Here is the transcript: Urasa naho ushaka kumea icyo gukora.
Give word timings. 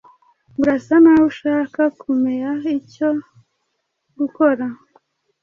Urasa 0.61 0.95
naho 1.03 1.23
ushaka 1.31 1.81
kumea 1.99 2.51
icyo 2.79 3.09
gukora. 4.19 4.65